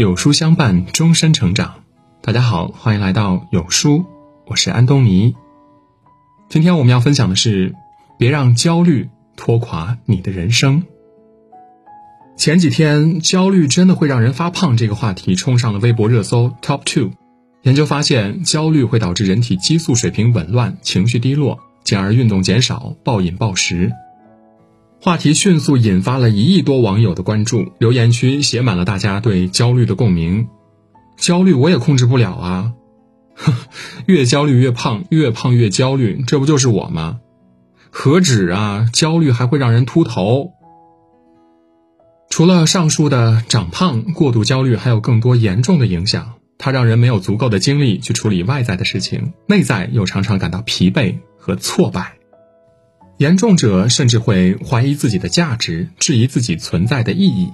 [0.00, 1.84] 有书相伴，终身成长。
[2.22, 4.06] 大家好，欢迎来到有书，
[4.46, 5.34] 我是安东尼。
[6.48, 7.74] 今天我们要分享的是：
[8.16, 10.84] 别让焦虑拖垮你的人生。
[12.34, 17.10] 前几天，焦虑真的会让人发胖这个话题冲上了微博热搜 Top Two。
[17.60, 23.92] 研究发现，焦虑会导致人体激素水平紊乱，情绪低落，进而运动减少，暴饮暴食。
[25.02, 30.48] 话题迅速引发了一亿多网友的关注，留言区写满了大家对焦虑的共鸣。
[31.16, 32.72] 焦虑我也控制不了啊，
[34.04, 37.20] 越焦虑越胖，越胖越焦虑，这不就是我吗？
[37.88, 40.50] 何止啊，焦虑还会让人秃头。
[42.28, 52.19] 除了上述的长胖，过度焦虑还有更多严重的影响，它让人没有足够的精力去处理外在的事情，内在又常常感到疲惫和挫败。
[53.20, 57.52] 严重者甚至会怀疑自己的价值，质疑自己存在的意义。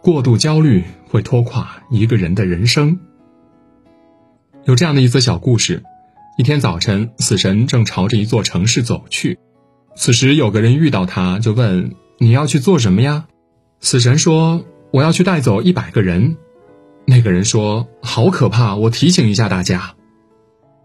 [0.00, 3.00] 过度焦虑会拖垮一个人的人生。
[4.64, 5.82] 有这样的一则小故事：
[6.38, 9.36] 一天早晨，死神正朝着一座城市走去，
[9.96, 13.26] 此时有个人遇到他，就问：“你要去做什么呀？”
[13.82, 16.36] 死神说：“我要去带走一百个人。”
[17.04, 19.96] 那个人说：“好可怕，我提醒一下大家。”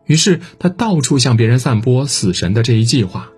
[0.08, 3.30] 于是他到处向别人散播死神的这一计划。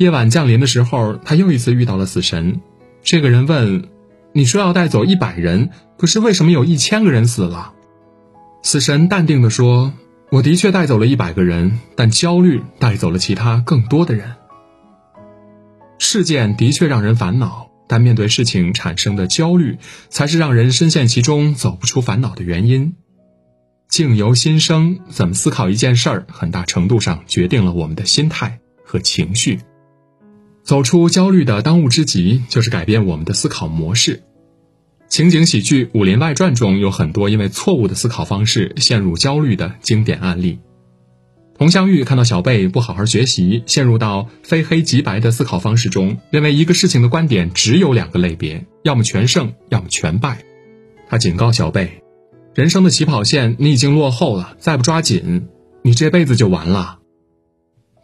[0.00, 2.62] 夜晚降临的时候，他又一次遇到了死神。
[3.02, 3.90] 这个人问
[4.32, 7.74] ：“你说要带走一百人，可是为什么有一千个人死了？”
[8.64, 9.92] 死神淡定地说
[10.32, 14.36] ：“我的确带走了一百个人，但焦虑带走了其他更多的人。
[15.98, 19.76] 事件的确让人烦恼，但面对事情产生的焦虑，
[20.08, 22.94] 才是让人深陷其中走不出烦恼的原因。
[23.90, 29.60] 境由心生，怎么思考一件事儿，很大程度上决定了我们的心态和情绪。”
[30.62, 34.22] 走出焦虑的当务之急，就是改变我们的思考模式。
[35.08, 40.60] 情景喜剧《武林外传》中有很多因为错误的思考方式陷入焦虑的经典案例。
[41.58, 50.44] 佟湘玉看到小贝不好好学习，陷入到非黑即白的思考方式中，认为一个事情的观点只有两个类别，要么全胜，要么全败。
[51.08, 52.02] 他警告小贝
[52.54, 55.48] ：“人生的起跑线你已经落后了，再不抓紧，
[55.82, 56.99] 你这辈子就完了。”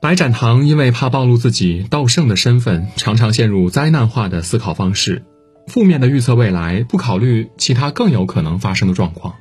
[0.07, 5.25] 白展堂因为怕暴露自己道圣的身份，常常陷入灾难化的思考方式，
[5.67, 9.35] 负面的预测未来，不考虑其他更有可能发生的状况。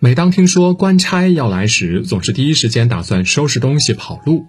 [0.00, 4.44] 每当听说官差要来时，总是第一时间打算收拾东西跑路。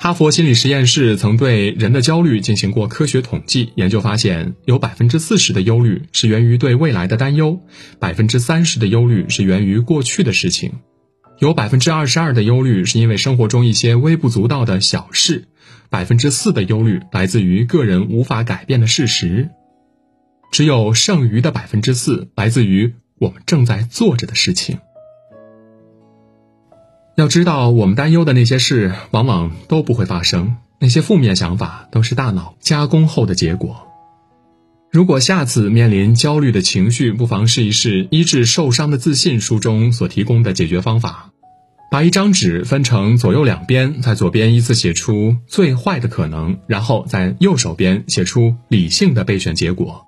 [0.00, 7.60] 哈佛心理实验室曾对人的焦虑进行过科学统计，研究发现，有百分之四十的忧虑是源于对未来的担忧，
[8.00, 10.72] 百分之三十的忧虑是源于过去的事情。
[11.40, 15.48] 有百分之二十二的忧虑是因为生活中一些微不足道的小事，
[15.88, 19.48] 百分之四的忧虑来自于个人无法改变的事实，
[20.52, 24.80] 只有剩余的百分之四来自于我们正在做着的事情。
[27.16, 33.86] 要知道，我们担忧的那些事往往都不会发生，那些负面想法都是大脑加工后的结果。
[34.92, 41.29] 如果下次面临焦虑的情绪，不妨试一试《医治受伤的自信》书中所提供的解决方法。
[41.90, 50.06] 把一张纸分成左右两边，在左边依次写出最坏的可能，然后在右手边写出理性的备选结果。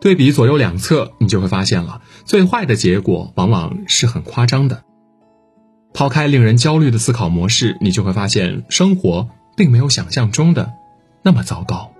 [0.00, 4.82] 对比左右两侧，你就会发现了最坏的结果往往是很夸张的。
[5.94, 10.72] 抛开令人焦虑的思考模式，你就会发现生活并没有想象中的
[11.22, 11.92] 那么糟糕。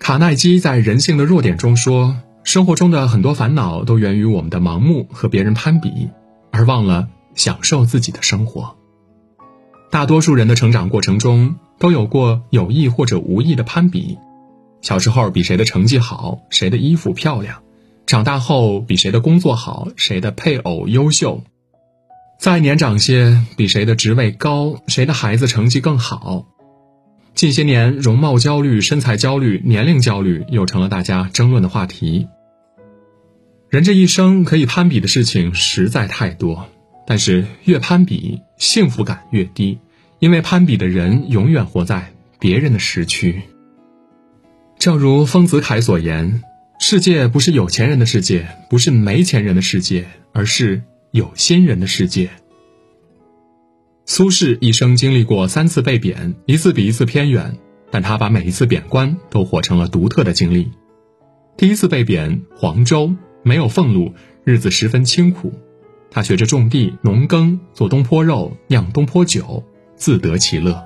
[0.00, 6.10] 卡耐基在《人性的弱点》中说：“生活中的很多烦恼都源于我们的盲目和别人攀比。”
[6.52, 8.76] 而忘了享受自己的生活。
[9.90, 14.18] 大多数人的成长过程中都有过有意或者无意的攀比，
[14.80, 17.56] 小时候比谁的成绩好，谁的衣服漂亮；
[18.06, 21.42] 长大后比谁的工作好，谁的配偶优秀；
[22.38, 26.46] 再年长些比谁的职位高，谁的孩子成绩更好。
[27.34, 32.28] 近些年，容貌焦虑、身材焦虑、年龄焦虑又成了大家争论的话题。
[33.72, 36.68] 人这一生可以攀比的事情实在太多，
[37.06, 39.78] 但是越攀比，幸福感越低，
[40.18, 43.40] 因为攀比的人永远活在别人的时区。
[44.78, 46.42] 正如丰子恺所言
[46.78, 52.28] ：“世界不是有钱人的世界，不是没钱人的世界，而是有心人的世界。”
[54.04, 57.56] 苏轼一生经历过三次被贬，一次比一次偏远，
[57.90, 60.70] 但他把每一次贬官都活成了独特的经历。
[61.56, 63.14] 第一次被贬黄州。
[63.42, 64.12] 没有俸禄，
[64.44, 65.52] 日子十分清苦。
[66.10, 69.64] 他学着种地、农耕，做东坡肉、酿东坡酒，
[69.96, 70.84] 自得其乐。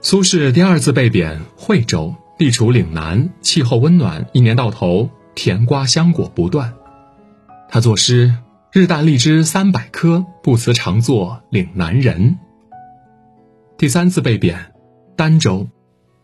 [0.00, 6.74] 苏轼第二次被贬惠州，地处岭南，气候温暖，一年到头甜瓜香果不断。
[7.68, 8.34] 他作诗
[8.72, 12.38] ：“日啖荔枝三百颗，不辞长作岭南人。”
[13.78, 14.72] 第三次被贬，
[15.16, 15.68] 儋州，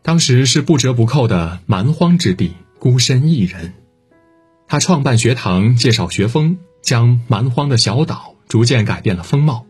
[0.02, 3.74] 当时是不折不扣的蛮荒之地，孤身一人。
[4.68, 9.64] 他创办学堂，介绍学风，将蛮荒的小岛逐渐改变了风貌。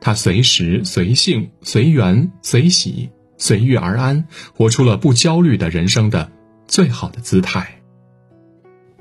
[0.00, 6.30] 他随时随性随缘随喜随遇而安，活出了不焦虑的人生的
[6.66, 7.80] 最好的姿态。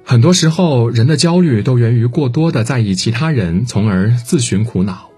[0.03, 5.09] 很多时候，人的焦虑都源于过多的在意其他人，从而自寻苦恼。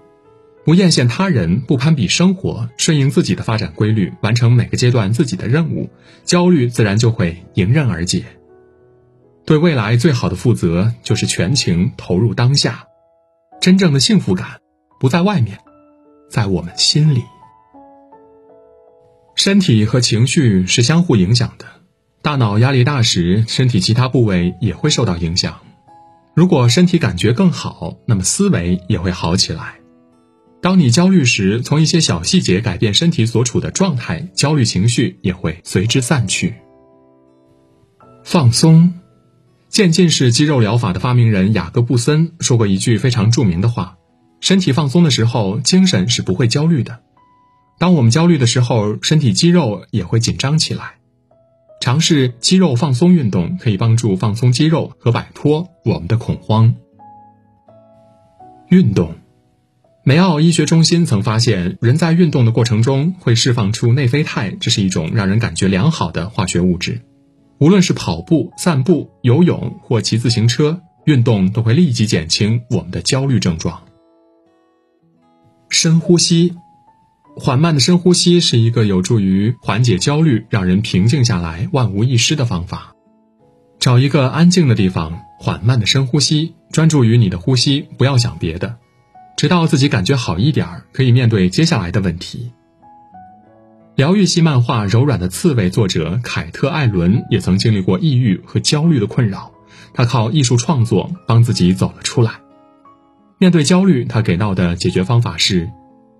[0.64, 5.90] 不艳羡他人，不攀比生活，顺应自己的发展规律，完成每个阶段自己的任务，
[6.24, 8.24] 焦虑自然就会迎刃而解。
[9.46, 12.86] 对未来最好的负责，就是全情投入当下。
[13.60, 14.60] 真正的幸福感，
[14.98, 15.58] 不在外面，
[16.30, 17.22] 在我们心里。
[19.34, 21.66] 身体和情绪是相互影响的。
[22.22, 25.60] 大脑压力大时，身体其他部位也会受到影响。
[26.34, 29.76] 如果身体感觉更好，那么思维也会好起来。
[30.62, 36.54] 当你焦虑时，从一些小细节改变身体所处的状态，焦虑情绪也会随之散去。
[38.24, 38.94] 放松，
[39.74, 43.96] 渐进式肌肉疗法的发明人雅各布森说过一句非常著名的话
[44.38, 47.00] ：“身体放松的时候，精神是不会焦虑的。
[47.80, 50.98] 当我们焦虑的时候，身体肌肉也会紧张起来。”
[51.82, 56.76] 尝试肌肉放松运动，可以帮助放松肌肉和摆脱我们的恐慌。
[58.68, 59.16] 运动，
[60.04, 67.00] 梅奥医学中心曾发现，人在运动的过程中会释放出内啡肽，这是一种让人感觉良好的化学物质。
[67.58, 73.82] 无论是跑步、散步、游泳或骑自行车，运动都会立即减轻我们的焦虑症状。
[75.68, 76.54] 深呼吸。
[77.36, 82.94] 缓慢的深呼吸是一个有助于缓解焦虑、让人平静下来、万无一失的方法。
[83.80, 88.76] 找一个安静的地方，缓慢的深呼吸，专注于你的呼吸，不要想别的，
[89.36, 92.52] 直到自己感觉好一点儿，可以面对接下来的问题。
[93.96, 99.52] 疗愈系漫画《柔软的刺猬》作者凯特·艾伦也曾经历过抑郁和焦虑的困扰，
[99.92, 102.32] 他靠艺术创作帮自己走了出来。
[103.38, 105.70] 面对焦虑，他给到的解决方法是。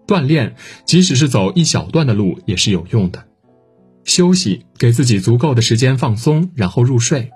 [0.07, 0.55] 锻炼，
[0.85, 3.25] 即使是走一小段的路也是有用的。
[4.05, 7.31] 休息，给自己足够的时间放松，然后入睡。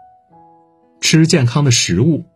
[1.01, 2.27] 吃健康的食物，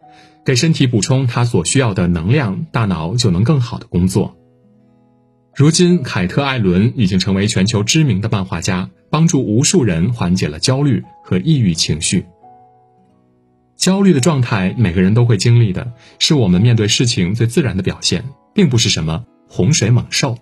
[0.44, 4.37] 给身体补充它所需要的能量，大脑就能更好的工作。
[5.54, 12.25] 如今，凯特·艾伦已经成为全球知名的漫画家，帮助无数人缓解了焦虑和抑郁情绪。
[13.76, 19.25] 焦虑的状态，每个人都会经历的，是我们面对事情最自然的表现，并不是什么。
[19.46, 20.38] 洪水猛兽，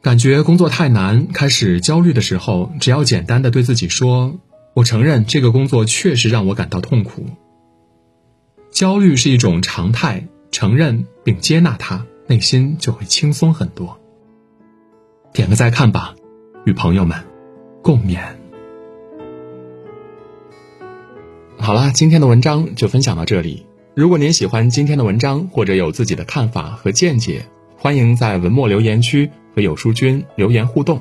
[0.00, 4.38] 感觉工作太难，开始焦虑的时候，只要简单的对自己说
[4.74, 7.26] ：“我承认这个工作确实让我感到痛苦。”
[8.70, 13.98] 焦虑是一种常态，承认并接纳它，内心就会轻松很多。
[15.32, 16.14] 点个再看吧，
[16.64, 17.16] 与朋友们
[17.82, 18.18] 共勉。
[21.58, 23.66] 好啦，今天的文章就分享到这里。
[23.94, 27.46] 如果您喜欢今天的文章，或者有自己的看法和见解，
[27.78, 31.00] 欢迎在文末留言区和有书君留言互动。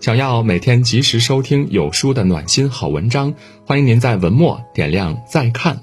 [0.00, 3.34] 想要每天及时收听有书的暖心好文章，
[3.66, 5.82] 欢迎您在文末点亮再看。